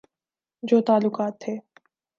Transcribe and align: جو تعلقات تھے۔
جو 0.63 0.81
تعلقات 0.81 1.33
تھے۔ 1.39 1.53